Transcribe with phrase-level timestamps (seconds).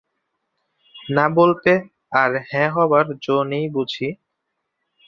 [1.09, 1.73] না বল্পে
[2.13, 4.07] আর হ্যাঁ হবার জো নেই বুঝি?